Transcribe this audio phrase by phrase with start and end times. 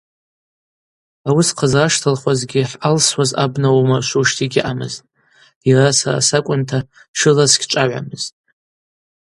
[1.27, 5.07] Ауи схъызраштылхуазгьи– хӏъалсуаз абна уамыршвушта йгьаъамызтӏ,
[5.69, 6.79] йара сара сакӏвынта–
[7.13, 8.31] тшыла сгьчӏвагӏвамызтӏ.